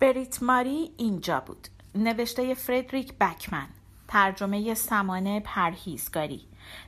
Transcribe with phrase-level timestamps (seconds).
[0.00, 1.68] بریت ماری اینجا بود.
[1.94, 3.68] نوشته فردریک بکمن.
[4.08, 6.40] ترجمه سمانه پرهیزگاری.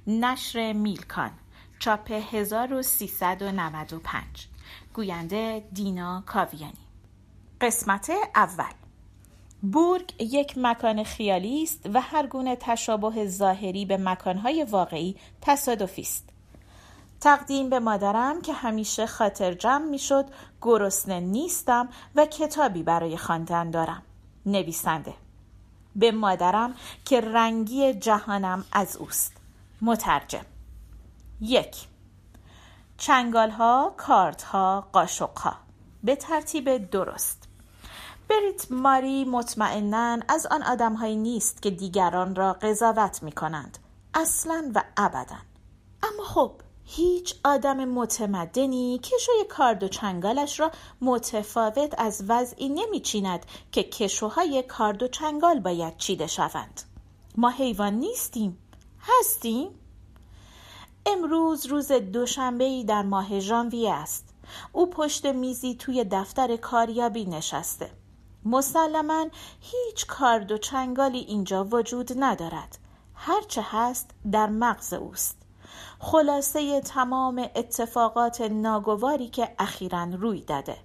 [0.07, 1.31] نشر میلکان.
[1.79, 4.25] چاپ 1395
[4.95, 6.87] گوینده دینا کاویانی.
[7.61, 8.73] قسمت اول.
[9.63, 16.29] بورگ یک مکان خیالی است و هر گونه تشابه ظاهری به مکانهای واقعی تصادفی است.
[17.21, 20.27] تقدیم به مادرم که همیشه خاطر جمع می‌شد
[20.63, 24.03] گرسنه نیستم و کتابی برای خواندن دارم.
[24.47, 25.15] نویسنده.
[25.97, 26.75] به مادرم
[27.05, 29.33] که رنگی جهانم از اوست.
[29.83, 30.45] مترجم.
[31.41, 31.77] یک.
[32.99, 35.57] چنگال ها، کارت ها، قاشق ها
[36.05, 37.49] به ترتیب درست.
[38.29, 43.79] بریت ماری مطمئنا از آن آدمهایی نیست که دیگران را قضاوت می کنند
[44.15, 45.37] اصلا و ابدا.
[46.03, 46.53] اما خب
[46.93, 55.03] هیچ آدم متمدنی کشوی کارد و چنگالش را متفاوت از وضعی نمیچیند که کشوهای کارد
[55.03, 56.83] و چنگال باید چیده شوند.
[57.37, 58.59] ما حیوان نیستیم.
[59.01, 59.69] هستیم.
[61.07, 64.29] امروز روز دوشنبه در ماه ژانویه است.
[64.73, 67.91] او پشت میزی توی دفتر کاریابی نشسته.
[68.45, 69.27] مسلما
[69.61, 72.79] هیچ کارد و چنگالی اینجا وجود ندارد.
[73.15, 75.40] هرچه هست در مغز اوست.
[76.03, 80.77] خلاصه تمام اتفاقات ناگواری که اخیرا روی داده.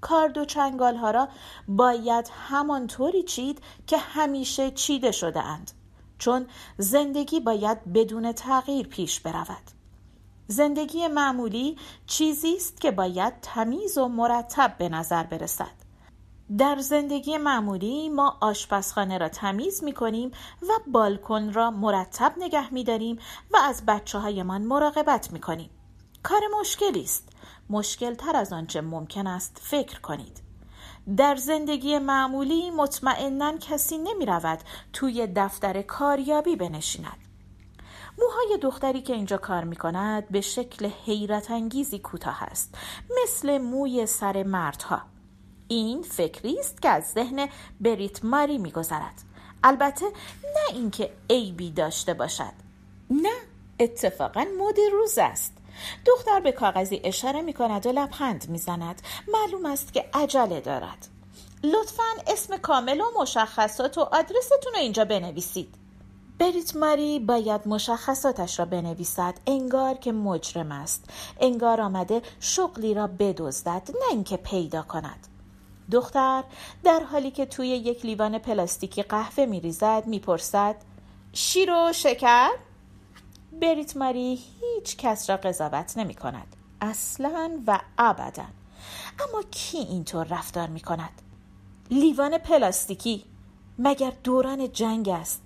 [0.00, 1.28] کارد و چنگال ها را
[1.68, 5.70] باید همانطوری چید که همیشه چیده شده اند
[6.18, 6.46] چون
[6.78, 9.70] زندگی باید بدون تغییر پیش برود.
[10.46, 15.79] زندگی معمولی چیزی است که باید تمیز و مرتب به نظر برسد.
[16.58, 20.30] در زندگی معمولی ما آشپزخانه را تمیز می کنیم
[20.62, 23.18] و بالکن را مرتب نگه می داریم
[23.50, 25.70] و از بچه هایمان مراقبت می کنیم.
[26.22, 27.28] کار مشکلی است.
[27.70, 30.42] مشکل تر از آنچه ممکن است فکر کنید.
[31.16, 34.58] در زندگی معمولی مطمئنا کسی نمی رود
[34.92, 37.18] توی دفتر کاریابی بنشیند.
[38.18, 42.74] موهای دختری که اینجا کار می کند به شکل حیرت انگیزی کوتاه است
[43.22, 45.02] مثل موی سر مردها
[45.70, 47.48] این فکری است که از ذهن
[47.80, 49.22] بریت ماری میگذرد
[49.64, 50.06] البته
[50.42, 52.52] نه اینکه عیبی داشته باشد
[53.10, 53.34] نه
[53.80, 55.52] اتفاقا مد روز است
[56.06, 59.02] دختر به کاغذی اشاره می کند و لبخند می زند.
[59.28, 61.08] معلوم است که عجله دارد.
[61.64, 65.74] لطفا اسم کامل و مشخصات و آدرستون رو اینجا بنویسید.
[66.38, 71.04] بریت ماری باید مشخصاتش را بنویسد انگار که مجرم است.
[71.40, 75.29] انگار آمده شغلی را بدزدد نه اینکه پیدا کند.
[75.92, 76.44] دختر
[76.84, 80.76] در حالی که توی یک لیوان پلاستیکی قهوه میریزد می‌پرسد
[81.32, 82.50] شیر و شکر؟
[83.60, 88.44] بریت ماری هیچ کس را قضاوت نمی کند اصلا و ابدا.
[89.28, 91.22] اما کی اینطور رفتار می کند
[91.90, 93.24] لیوان پلاستیکی
[93.78, 95.42] مگر دوران جنگ است؟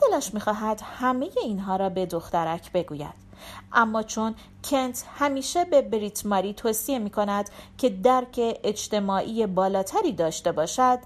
[0.00, 3.25] دلش می‌خواهد همه اینها را به دخترک بگوید.
[3.72, 10.52] اما چون کنت همیشه به بریت ماری توصیه می کند که درک اجتماعی بالاتری داشته
[10.52, 10.98] باشد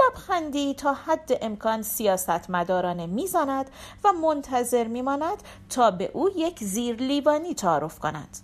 [0.00, 3.70] لبخندی تا حد امکان سیاست مدارانه می‌زند
[4.04, 8.38] و منتظر میماند تا به او یک زیر لیوانی تعارف کند.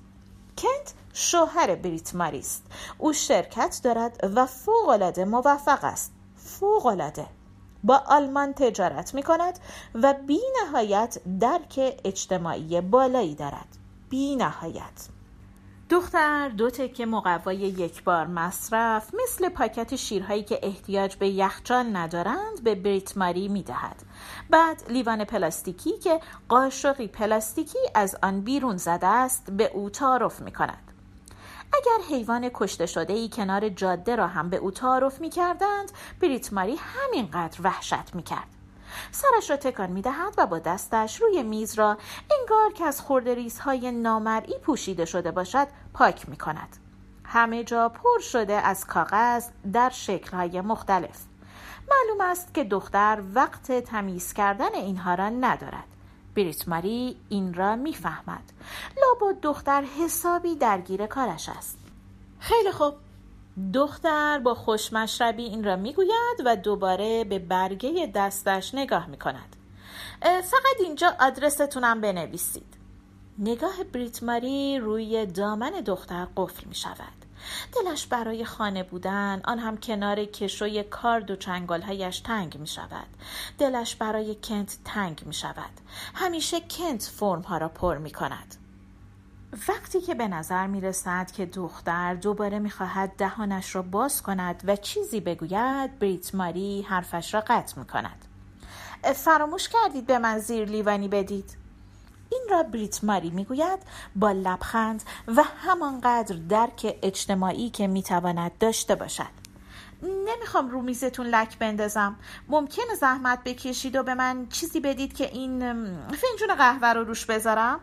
[0.58, 2.66] کنت شوهر بریت ماری است.
[2.98, 6.12] او شرکت دارد و فوقالعاده موفق است.
[6.36, 7.26] فوقالعاده.
[7.84, 9.58] با آلمان تجارت می کند
[9.94, 13.68] و بی نهایت درک اجتماعی بالایی دارد
[14.10, 15.08] بی نهایت
[15.90, 22.64] دختر دو تکه مقوای یک بار مصرف مثل پاکت شیرهایی که احتیاج به یخچال ندارند
[22.64, 24.02] به بریت ماری می دهد.
[24.50, 30.52] بعد لیوان پلاستیکی که قاشقی پلاستیکی از آن بیرون زده است به او تعارف می
[30.52, 30.93] کند.
[31.74, 36.52] اگر حیوان کشته شده ای کنار جاده را هم به او تعارف می کردند بریت
[36.52, 38.48] ماری همینقدر وحشت می کرد.
[39.10, 41.98] سرش را تکان می دهد و با دستش روی میز را
[42.40, 46.76] انگار که از خورده های نامرئی پوشیده شده باشد پاک می کند.
[47.24, 49.92] همه جا پر شده از کاغذ در
[50.32, 51.24] های مختلف.
[51.90, 55.93] معلوم است که دختر وقت تمیز کردن اینها را ندارد.
[56.34, 58.52] بریت ماری این را می‌فهمد.
[59.02, 61.78] لابد دختر حسابی درگیر کارش است.
[62.38, 62.94] خیلی خوب.
[63.74, 69.56] دختر با خوشمشربی این را می‌گوید و دوباره به برگه دستش نگاه می‌کند.
[70.22, 72.74] فقط اینجا آدرستونم بنویسید.
[73.38, 77.23] نگاه بریت ماری روی دامن دختر قفل می شود
[77.72, 83.06] دلش برای خانه بودن آن هم کنار کشوی کارد و چنگالهایش تنگ می شود.
[83.58, 85.80] دلش برای کنت تنگ می شود.
[86.14, 88.54] همیشه کنت فرم ها را پر می کند.
[89.68, 94.62] وقتی که به نظر می رسد که دختر دوباره می خواهد دهانش را باز کند
[94.66, 98.24] و چیزی بگوید بریت ماری حرفش را قطع می کند.
[99.14, 101.63] فراموش کردید به من زیر لیوانی بدید.
[102.34, 103.78] این را بریت ماری می‌گوید
[104.16, 105.02] با لبخند
[105.36, 109.44] و همانقدر درک اجتماعی که می‌تواند داشته باشد.
[110.02, 112.16] نمی‌خوام رو میزتون لک بندازم.
[112.48, 115.60] ممکن زحمت بکشید و به من چیزی بدید که این
[116.08, 117.80] فنجون قهوه رو روش بذارم؟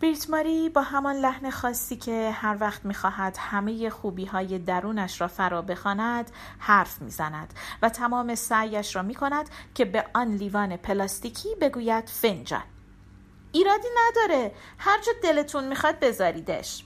[0.00, 5.28] بریت ماری با همان لحن خاصی که هر وقت می‌خواهد همه خوبی های درونش را
[5.28, 12.08] فرا بخواند حرف می‌زند و تمام سعیش را می‌کند که به آن لیوان پلاستیکی بگوید
[12.08, 12.62] فنجان.
[13.52, 14.52] ایرادی نداره.
[14.78, 16.84] هر جا دلتون می‌خواد بذاریدش.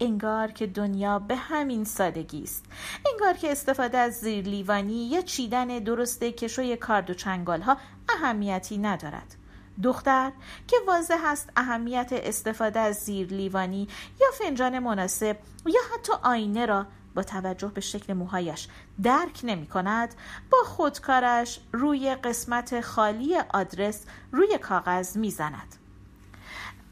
[0.00, 2.64] انگار که دنیا به همین سادگی است.
[3.12, 7.76] انگار که استفاده از زیر لیوانی یا چیدن درسته کشوی کارد و چنگال ها
[8.08, 9.36] اهمیتی ندارد.
[9.82, 10.32] دختر
[10.68, 13.88] که واضح است اهمیت استفاده از زیر لیوانی
[14.20, 15.36] یا فنجان مناسب
[15.66, 18.68] یا حتی آینه را با توجه به شکل موهایش
[19.02, 20.14] درک نمی کند
[20.50, 25.76] با خودکارش روی قسمت خالی آدرس روی کاغذ می زند.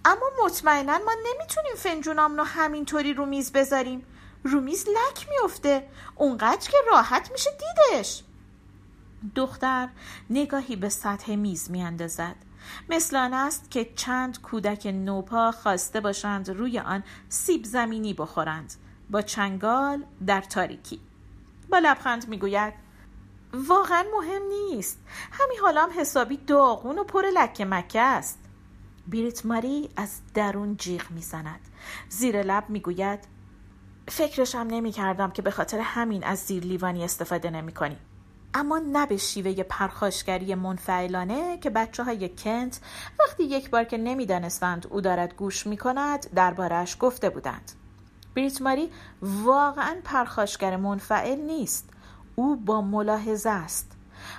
[0.04, 4.06] اما مطمئنا ما نمی‌تونیم فنجونام رو همینطوری رو میز بذاریم.
[4.44, 8.22] رو میز لک میفته اونقدر که راحت میشه دیدش.
[9.34, 9.88] دختر
[10.30, 12.36] نگاهی به سطح میز میاندازد.
[12.88, 18.74] مثل آن است که چند کودک نوپا خواسته باشند روی آن سیب زمینی بخورند.
[19.10, 21.00] با چنگال در تاریکی
[21.70, 22.74] با لبخند می‌گوید
[23.52, 24.98] واقعا مهم نیست
[25.32, 28.38] همین حالا هم حسابی داغون و پر لکه مکه است
[29.06, 31.60] بیریت ماری از درون جیغ می‌زند
[32.08, 33.18] زیر لب می‌گوید
[34.08, 37.96] فکرشم نمی کردم که به خاطر همین از زیر لیوانی استفاده نمی کنی.
[38.54, 42.80] اما نه به شیوه پرخاشگری منفعلانه که بچه های کنت
[43.20, 46.26] وقتی یک بار که نمی‌دانستند او دارد گوش می کند
[47.00, 47.72] گفته بودند.
[48.34, 48.90] بریت ماری
[49.22, 51.88] واقعا پرخاشگر منفعل نیست.
[52.34, 53.92] او با ملاحظه است.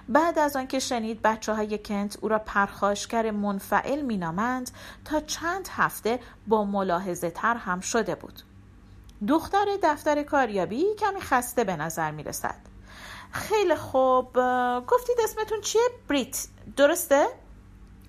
[0.09, 4.71] بعد از آنکه شنید بچه های کنت او را پرخاشگر منفعل مینامند
[5.05, 8.41] تا چند هفته با ملاحظه تر هم شده بود.
[9.27, 12.55] دختر دفتر کاریابی کمی خسته به نظر می رسد.
[13.31, 14.39] خیلی خوب
[14.87, 16.47] گفتید اسمتون چیه؟ بریت
[16.77, 17.27] درسته؟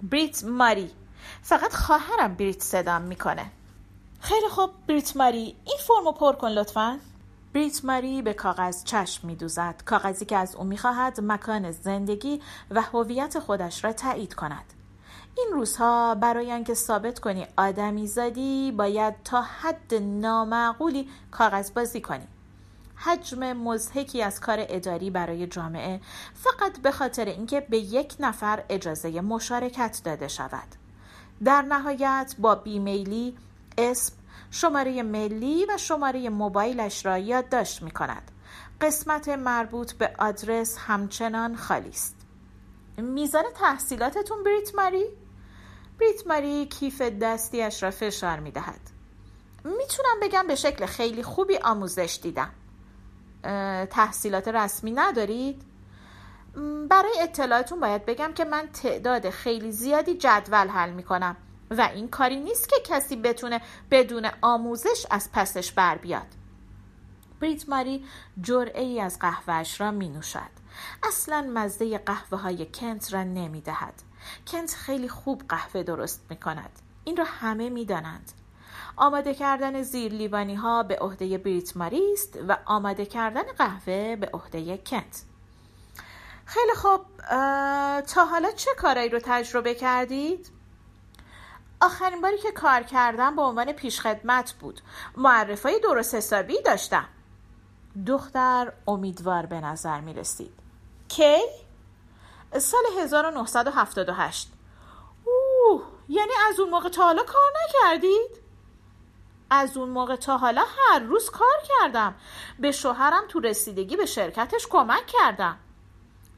[0.03, 0.91] بریت ماری
[1.43, 3.51] فقط خواهرم بریت صدام می‌کنه
[4.25, 5.57] خیلی خوب بریت ماری.
[5.65, 6.99] این فرمو پر کن لطفا.
[7.55, 9.83] بریت ماری به کاغذ چشم میدوزد.
[9.85, 12.41] کاغذی که از او می‌خواهد مکان زندگی
[12.71, 14.65] و هویت خودش را تایید کند.
[15.39, 22.29] این روزها برای آنکه ثابت کنی آدمی زادی باید تا حد نامعقولی کاغذ بازی کنی.
[22.97, 26.01] حجم مزهکی از کار اداری برای جامعه
[26.35, 30.69] فقط به خاطر اینکه به یک نفر اجازه مشارکت داده شود.
[31.45, 33.37] در نهایت با بیمیلی
[33.79, 34.15] اسم
[34.51, 38.31] شماره ملی و شماره موبایلش را یادداشت می کند.
[38.81, 42.17] قسمت مربوط به آدرس همچنان خالی است.
[42.99, 45.05] میزان تحصیلاتتون بریت ماری؟
[46.01, 48.81] بریت ماری کیف دستیش را فشار می دهد.
[49.65, 52.51] می‌تونم بگم به شکل خیلی خوبی آموزش دیدم.
[53.91, 55.63] تحصیلات رسمی ندارید؟
[56.89, 61.37] برای اطلاعتون باید بگم که من تعداد خیلی زیادی جدول حل می کنم
[61.79, 63.61] و این کاری نیست که کسی بتونه
[63.91, 66.27] بدون آموزش از پسش بر بیاد.
[67.41, 68.05] بریت ماری
[68.41, 70.63] جرعه ای از قهوهش را می نوشد.
[71.03, 73.95] اصلا مزه قهوه های کنت را نمی دهد.
[74.47, 76.71] کنت خیلی خوب قهوه درست می کند.
[77.05, 78.33] این را همه می دانند.
[78.97, 84.31] آماده کردن زیر لیوانی ها به عهده بریت ماری است و آماده کردن قهوه به
[84.33, 85.23] عهده کنت.
[86.45, 87.01] خیلی خوب.
[88.01, 90.62] تا حالا چه کارایی رو تجربه کردید؟
[91.83, 94.81] آخرین باری که کار کردم به عنوان پیشخدمت بود.
[95.17, 97.09] معرفای درست حسابی داشتم.
[98.07, 100.53] دختر امیدوار به نظر می رسید.
[101.09, 101.39] کی؟
[102.59, 104.53] سال 1978
[105.25, 108.43] اوه یعنی از اون موقع تا حالا کار نکردید؟
[109.51, 112.15] از اون موقع تا حالا هر روز کار کردم.
[112.59, 115.59] به شوهرم تو رسیدگی به شرکتش کمک کردم.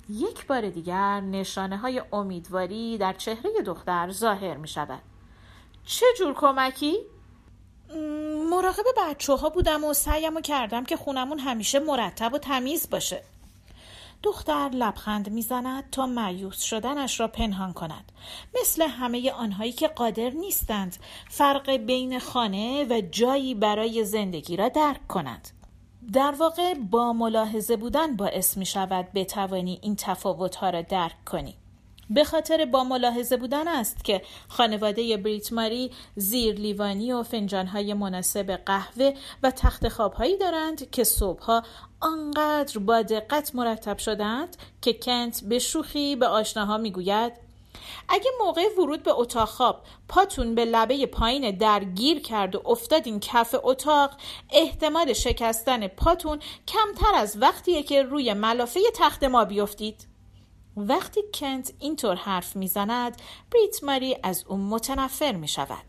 [0.08, 5.02] یک بار دیگر نشانه های امیدواری در چهره دختر ظاهر می شود
[5.86, 6.96] چه جور کمکی؟
[8.50, 13.22] مراقب بچه ها بودم و سعیم کردم که خونمون همیشه مرتب و تمیز باشه.
[14.22, 18.12] دختر لبخند می‌زند تا معیوس شدنش را پنهان کند.
[18.60, 20.96] مثل همه آنهایی که قادر نیستند
[21.30, 25.48] فرق بین خانه و جایی برای زندگی را درک کنند.
[26.12, 31.56] در واقع با ملاحظه بودن باعث می شود بتوانی این تفاوت ها را درک کنی.
[32.10, 38.50] به خاطر با ملاحظه بودن است که خانواده بریت ماری زیر لیوانی و فنجانهای مناسب
[38.50, 41.62] قهوه و تخت خوابهایی دارند که صبحها
[42.00, 47.32] آنقدر با دقت مرتب شدند که کنت به شوخی به آشناها می‌گوید
[48.08, 53.20] اگه موقع ورود به اتاق خواب پاتون به لبه پایین در گیر کرد و افتادین
[53.20, 54.10] کف اتاق
[54.52, 60.13] احتمال شکستن پاتون کمتر از وقتیه که روی ملافه تخت ما بیفتید.
[60.76, 65.84] وقتی کنت اینطور حرف می‌زند بریت ماری از او متنفر می شود.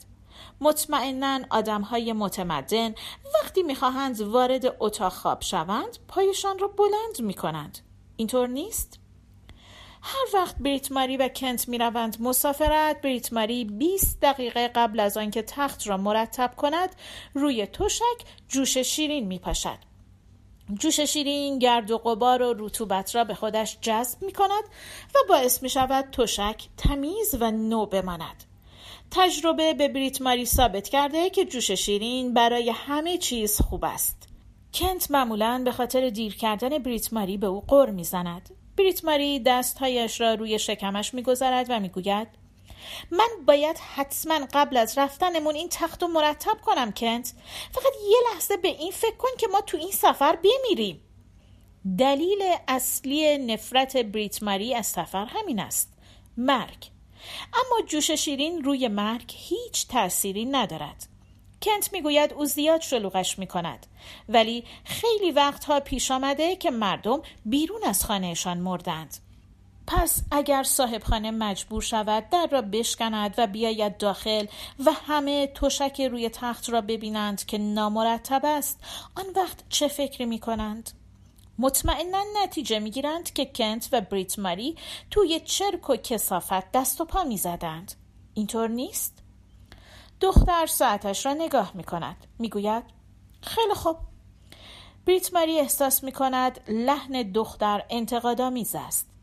[0.62, 2.96] مطمئنا آدم های متمدن
[3.36, 7.80] وقتی می‌خواهند وارد اتاق خواب شوند پایشان را بلند می کنند.
[8.16, 9.00] اینطور نیست؟
[10.02, 15.18] هر وقت بریت ماری و کنت می روند مسافرت بریت ماری 20 دقیقه قبل از
[15.18, 16.96] آنکه تخت را مرتب کند
[17.34, 19.78] روی تشک جوش شیرین می پاشد.
[20.74, 24.64] جوش شیرین گرد و قبار و رطوبت را به خودش جذب می کند
[25.16, 28.44] و باعث می شود تشک تمیز و نو بماند.
[29.12, 34.28] تجربه به بریت ماری ثابت کرده که جوش شیرین برای همه چیز خوب است.
[34.74, 38.50] کنت معمولا به خاطر دیر کردن بریت ماری به او قر می‌زند.
[38.78, 42.28] بریت ماری دستهایش را روی شکمش می‌گذارد و می‌گوید
[43.12, 47.34] من باید حتما قبل از رفتنمون این تخت رو مرتب کنم کنت.
[47.72, 51.02] فقط یه لحظه به این فکر کن که ما تو این سفر بمیریم.
[51.98, 55.94] دلیل اصلی نفرت بریت ماری از سفر همین است.
[56.38, 56.90] مرگ.
[57.54, 61.08] اما جوش شیرین روی مرگ هیچ تأثیری ندارد.
[61.62, 63.86] کنت می‌گوید او زیاد شلوغش می‌کند.
[64.30, 69.18] ولی خیلی وقتها پیش آمده که مردم بیرون از خانهشان مردند.
[69.88, 74.46] پس اگر صاحب خانه مجبور شود در را بشکند و بیاید داخل
[74.86, 78.80] و همه تشک روی تخت را ببینند که نامرتب است
[79.16, 80.92] آن وقت چه فکری می کنند؟
[81.60, 84.76] مطمئنا نتیجه می گیرند که کنت و بریت ماری
[85.12, 87.94] توی چرک و کسافت دست و پا می زدند.
[88.34, 89.18] اینطور نیست؟
[90.22, 92.28] دختر ساعتش را نگاه می کند.
[92.40, 92.84] می گوید
[93.42, 93.98] خیلی خوب.
[95.06, 99.15] بریت ماری احساس می کند لحن دختر انتقادآمیز است.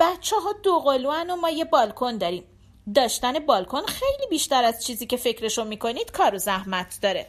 [0.00, 2.44] بچه ها دو قلوان و ما یه بالکن داریم.
[2.94, 7.26] داشتن بالکن خیلی بیشتر از چیزی که فکرشو می‌کنید کار و زحمت داره.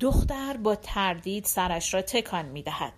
[0.00, 2.92] دختر با تردید سرش را تکان می‌دهد.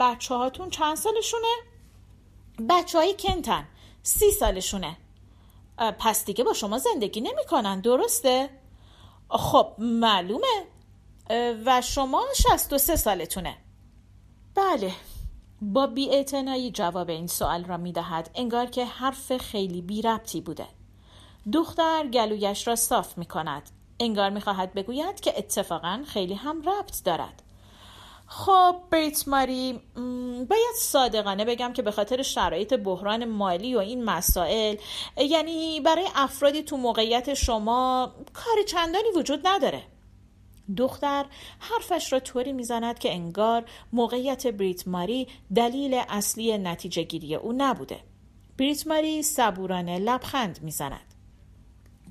[0.00, 1.54] بچه هاتون چند سالشونه؟
[2.68, 3.68] بچه های کنتن
[4.02, 4.96] سی سالشونه.
[5.98, 8.50] پس دیگه با شما زندگی نمی‌کنن درسته؟
[9.28, 10.64] خب معلومه.
[11.66, 13.56] و شما شست و سه سالتونه.
[14.54, 14.92] بله.
[15.62, 20.66] با بیاعتنایی جواب این سوال را می دهد انگار که حرف خیلی بی ربطی بوده.
[21.52, 23.62] دختر گلویش را صاف می کند
[24.00, 27.42] انگار می خواهد بگوید که اتفاقا خیلی هم ربط دارد.
[28.26, 29.80] خب بریت ماری
[30.48, 34.76] باید صادقانه بگم که به خاطر شرایط بحران مالی و این مسائل
[35.16, 39.82] یعنی برای افرادی تو موقعیت شما کار چندانی وجود نداره.
[40.76, 41.26] دختر
[41.58, 48.00] حرفش را طوری می‌زند که انگار موقعیت بریت ماری دلیل اصلی نتیجه گیری او نبوده.
[48.58, 51.14] بریت ماری صبورانه لبخند می‌زند.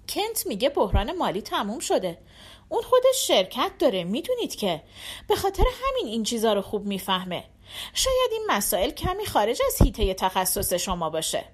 [0.10, 2.18] کنت میگه بحران مالی تموم شده.
[2.70, 4.84] اون خودش شرکت داره می‌دونید که
[5.28, 7.44] به خاطر همین این چیزا رو خوب می‌فهمه.
[7.94, 11.46] شاید این مسائل کمی خارج از حیطه تخصص شما باشه.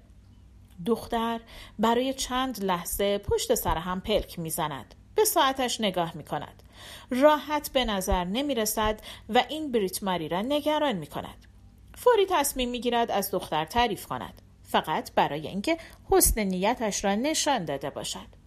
[0.86, 1.40] دختر
[1.78, 4.94] برای چند لحظه پشت سر هم پلک می‌زند.
[5.14, 6.62] به ساعتش نگاه می کند.
[7.10, 11.46] راحت به نظر نمی رسد و این بریت ماری را نگران می کند.
[11.94, 14.42] فوری تصمیم می گیرد از دختر تعریف کند.
[14.62, 15.78] فقط برای اینکه
[16.10, 18.42] حسن نیتش را نشان داده باشد.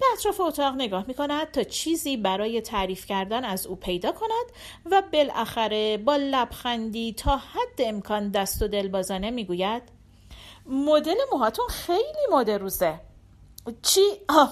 [0.00, 4.46] به اطراف اتاق نگاه می کند تا چیزی برای تعریف کردن از او پیدا کند
[4.90, 9.82] و بالاخره با لبخندی تا حد امکان دست و دلبازانه می گوید
[10.66, 13.00] مدل موهاتون خیلی مد روزه
[13.82, 14.00] چی؟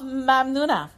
[0.02, 0.90] ممنونم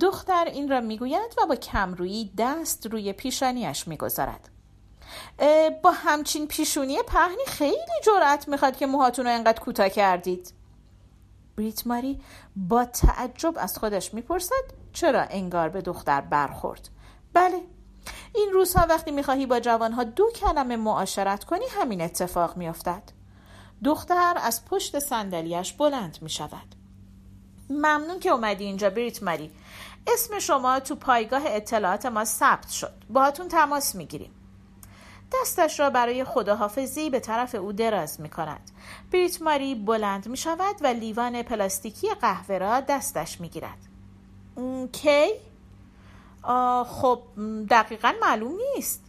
[0.00, 4.48] دختر این را می‌گوید و با کمرویی دست روی پیشانیش می‌گذارد.
[5.82, 10.52] با همچین پیشونی پهنی خیلی جرأت می‌خواد که موهاتون رو انقدر کوتاه کردید.
[11.56, 12.20] بریت ماری
[12.56, 16.88] با تعجب از خودش می‌پرسد چرا انگار به دختر برخورد.
[17.32, 17.60] بله
[18.34, 23.02] این روزها وقتی می‌خواهی با جوانها دو کلمه معاشرت کنی همین اتفاق میافتد.
[23.84, 26.74] دختر از پشت صندلیاش بلند می‌شود.
[27.70, 29.50] ممنون که اومدی اینجا بریت ماری.
[30.06, 34.30] اسم شما تو پایگاه اطلاعات ما ثبت شد باهاتون تماس می‌گیریم
[35.32, 38.70] دستش را برای خداحافظی به طرف او دراز می کند.
[39.12, 43.78] بریت ماری بلند می شود و لیوان پلاستیکی قهوه را دستش می گیرد.
[44.92, 45.26] کی؟
[46.84, 47.22] خب
[47.70, 49.04] دقیقا معلوم نیست.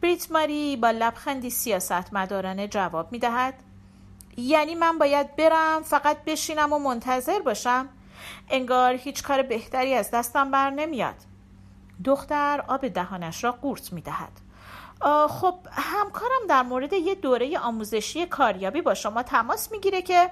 [0.00, 3.54] بریت ماری با لبخندی سیاست مدارانه جواب می دهد.
[4.36, 7.88] یعنی من باید برم فقط بشینم و منتظر باشم
[8.48, 11.14] انگار هیچ کار بهتری از دستم بر نمیاد.
[12.04, 14.40] دختر آب دهانش را قورت می دهد
[15.28, 20.30] خب همکارم در مورد یه دوره آموزشی کاریابی با شما تماس می‌گیره که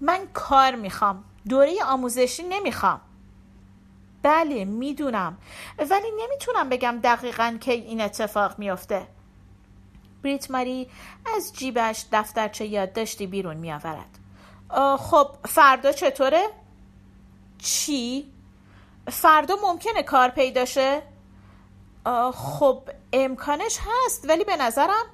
[0.00, 3.00] من کار می‌خوام دوره آموزشی نمی‌خوام.
[4.22, 5.38] بله می‌دونم
[5.78, 9.06] ولی نمی‌تونم بگم دقیقا کی این اتفاق میافته.
[10.22, 10.90] بریت ماری
[11.36, 14.18] از جیبش دفترچه یادداشتی بیرون میآورد.
[14.98, 16.46] خب فردا چطوره؟
[17.58, 18.32] چی؟
[19.08, 21.02] فردا ممکنه کار پیدا شه؟
[22.34, 22.82] خب
[23.12, 25.04] امکانش هست ولی به نظرم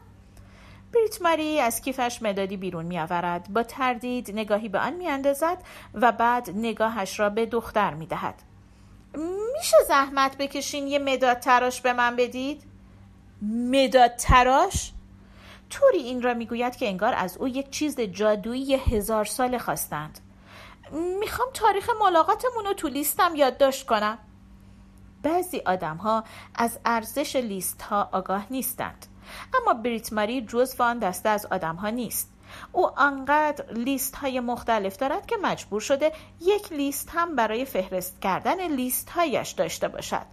[0.95, 3.53] بریت ماری از کیفش مدادی بیرون می آورد.
[3.53, 5.59] با تردید نگاهی به آن می اندازد
[5.95, 8.43] و بعد نگاهش را به دختر می دهد.
[9.59, 12.63] میشه زحمت بکشین یه مداد تراش به من بدید؟
[13.73, 14.93] مداد تراش؟
[15.71, 20.19] طوری این را می‌گوید که انگار از او یک چیز جادویی هزار ساله خواستند
[20.93, 24.19] می‌خوام تاریخ ملاقاتمون رو تو لیستم یادداشت کنم.
[25.23, 29.07] بعضی آدم ها از ارزش لیست ها آگاه نیستند.
[29.55, 32.33] اما بریت ماری جز آن دسته از آدم ها نیست.
[32.73, 38.69] او انقدر لیست های مختلف دارد که مجبور شده یک لیست هم برای فهرست کردن
[38.69, 40.27] لیست هایش داشته باشد.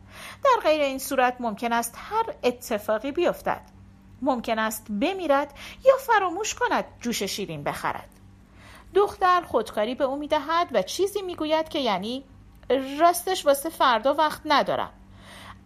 [0.44, 3.62] در غیر این صورت ممکن است هر اتفاقی بیفتد.
[4.22, 5.54] ممکن است بمیرد
[5.86, 8.19] یا فراموش کند جوش شیرین بخرد.
[8.94, 12.24] دختر خودکاری به او می‌دهد و چیزی می‌گوید که یعنی
[13.00, 14.90] راستش واسه فردا وقت ندارم.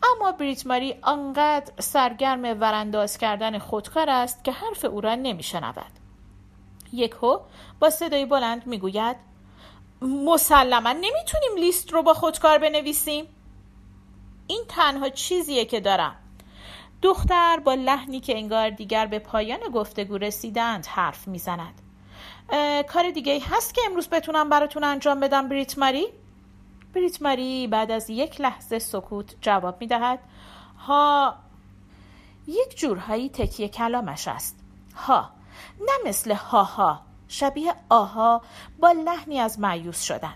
[0.03, 5.91] اما بریت ماری آنقدر سرگرم ورانداز کردن خودکار است که حرف او را نمیشنود.
[6.93, 7.37] یکو
[7.79, 9.17] با صدای بلند می‌گوید
[10.01, 13.25] مسلما نمی‌تونیم لیست رو با خودکار بنویسیم.
[14.47, 16.15] این تنها چیزیه که دارم.
[17.01, 21.81] دختر با لحنی که انگار دیگر به پایان گفتگو رسیدند حرف می‌زند.
[22.87, 26.07] کار دیگه هست که امروز بتونم براتون انجام بدم بریت ماری؟
[26.93, 30.19] بریت ماری بعد از یک لحظه سکوت جواب می‌دهد.
[30.79, 31.35] ها
[32.47, 34.59] یک جورهایی تکیه کلامش است.
[34.95, 35.29] ها
[35.81, 38.41] نه مثل هاها شبیه آها
[38.79, 40.35] با لحنی از معیوس شدن.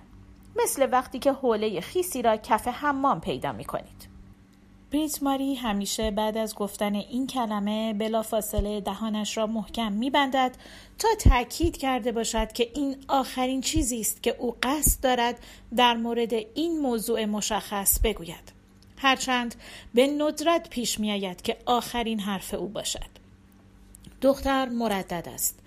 [0.64, 4.17] مثل وقتی که حوله خیسی را کف حمام پیدا می کنید
[4.92, 10.56] بریت ماری همیشه بعد از گفتن این کلمه بلافاصله دهانش را محکم میبندد
[11.00, 15.40] تا تاکید کرده باشد که این آخرین چیزی است که او قصد دارد
[15.76, 18.52] در مورد این موضوع مشخص بگوید.
[18.98, 19.56] هرچند
[19.94, 23.18] به ندرت پیش میآید که آخرین حرف او باشد.
[24.22, 25.60] دختر مردد است.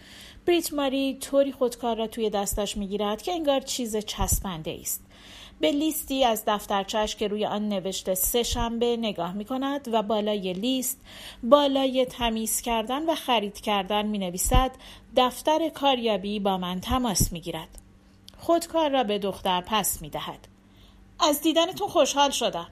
[0.46, 5.02] بریت ماری طوری خودکار را توی دستش می‌گیرد که انگار چیز چسبنده است.
[5.60, 10.52] به لیستی از دفترچش که روی آن نوشته سه شنبه نگاه می کند و بالای
[10.52, 11.00] لیست
[11.42, 14.70] بالای تمیز کردن و خرید کردن می نویسد
[15.16, 17.78] دفتر کاریابی با من تماس می گیرد.
[18.38, 20.48] خودکار را به دختر پس می دهد.
[21.20, 22.68] از دیدنتون خوشحال شدم.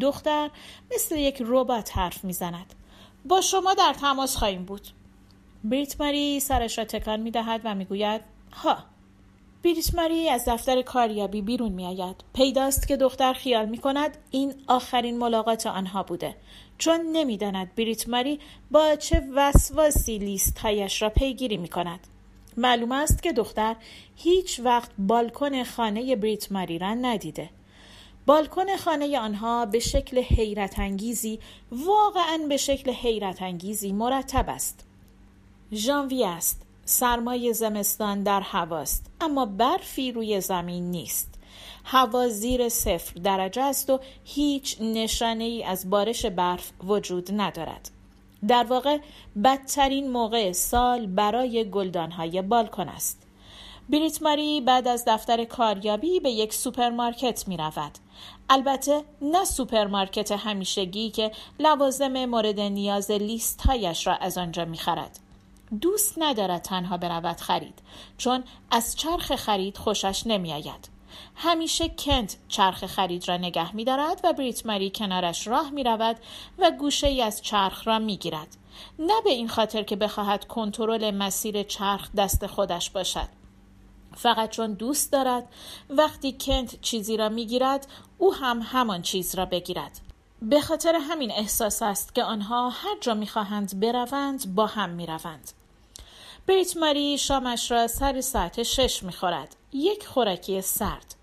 [0.00, 0.50] دختر
[0.94, 2.74] مثل یک ربات حرف می زند.
[3.24, 4.88] با شما در تماس خواهیم بود.
[5.64, 8.20] بریت ماری سرش را تکان می دهد و می گوید
[8.52, 8.89] ها
[9.64, 12.16] بریت ماری از دفتر کاریابی بیرون می آید.
[12.34, 16.36] پیداست که دختر خیال می کند این آخرین ملاقات آنها بوده
[16.78, 22.00] چون نمی‌داند بریت ماری با چه وسواسی لیست هایش را پیگیری می کند.
[22.56, 23.76] معلوم است که دختر
[24.16, 27.50] هیچ وقت بالکن خانه بریت ماری را ندیده.
[28.26, 31.38] بالکن خانه آنها به شکل حیرت انگیزی
[31.72, 34.86] واقعا به شکل حیرت انگیزی مرتب است.
[35.72, 36.69] ژانویه است.
[36.90, 41.34] سرمای زمستان در هواست اما برفی روی زمین نیست
[41.84, 47.90] هوا زیر صفر درجه است و هیچ نشانه ای از بارش برف وجود ندارد
[48.48, 48.98] در واقع
[49.44, 53.26] بدترین موقع سال برای گلدانهای بالکن است
[53.90, 57.92] بریت ماری بعد از دفتر کاریابی به یک سوپرمارکت می رود.
[58.48, 65.18] البته نه سوپرمارکت همیشگی که لوازم مورد نیاز لیست هایش را از آنجا می خرد.
[65.80, 67.82] دوست ندارد تنها برود خرید
[68.18, 71.00] چون از چرخ خرید خوشش نمیآید
[71.34, 76.16] همیشه کنت چرخ خرید را نگه می دارد و بریت ماری کنارش راه می رود
[76.58, 78.56] و گوشه ای از چرخ را می گیرد.
[78.98, 83.28] نه به این خاطر که بخواهد کنترل مسیر چرخ دست خودش باشد.
[84.16, 85.48] فقط چون دوست دارد
[85.90, 87.86] وقتی کنت چیزی را می گیرد
[88.18, 90.00] او هم همان چیز را بگیرد.
[90.42, 95.06] به خاطر همین احساس است که آنها هر جا می خواهند بروند با هم می
[95.06, 95.52] روند.
[96.46, 99.56] بریت ماری شامش را سر ساعت شش می‌خورد.
[99.72, 101.14] یک خوراکی سرد.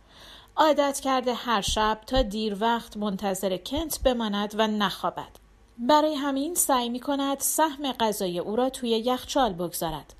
[0.56, 5.30] عادت کرده هر شب تا دیر وقت منتظر کنت بماند و نخوابد.
[5.78, 10.14] برای همین سعی می کند سهم غذای او را توی یخچال بگذارد.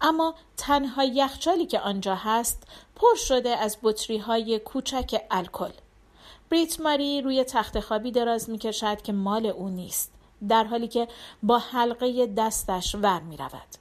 [0.00, 2.62] اما تنها یخچالی که آنجا هست
[2.96, 5.72] پر شده از بطری های کوچک الکل.
[6.50, 10.12] بریت ماری روی تخت خوابی دراز می کشد که مال او نیست
[10.48, 11.08] در حالی که
[11.42, 13.79] با حلقه دستش ور می رود.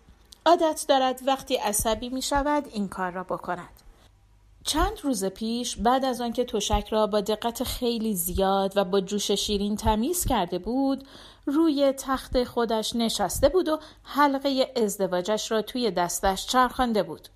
[0.50, 3.70] عادت دارد وقتی عصبی می شود این کار را بکند.
[4.64, 9.32] چند روز پیش بعد از آنکه تشک را با دقت خیلی زیاد و با جوش
[9.32, 11.08] شیرین تمیز کرده بود
[11.46, 17.28] روی تخت خودش نشسته بود و حلقه ازدواجش را توی دستش چرخانده بود.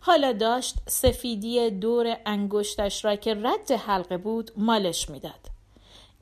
[0.00, 5.46] حالا داشت سفیدی دور انگشتش را که رد حلقه بود مالش می‌داد.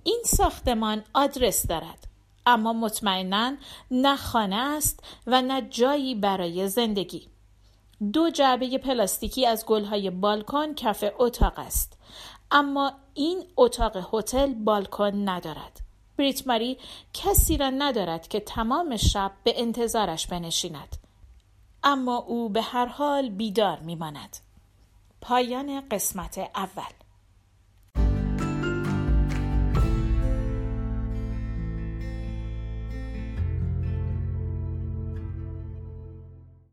[0.04, 2.09] این ساختمان آدرس دارد.
[2.46, 3.56] اما مطمئنا
[3.90, 7.28] نه خانه است و نه جایی برای زندگی.
[8.12, 11.98] دو جعبه پلاستیکی از گلهای بالکن کف اتاق است.
[12.50, 15.80] اما این اتاق هتل بالکن ندارد.
[16.16, 16.78] بریت ماری
[17.14, 20.96] کسی را ندارد که تمام شب به انتظارش بنشیند.
[21.82, 24.36] اما او به هر حال بیدار میماند.
[25.20, 26.99] پایان قسمت اول.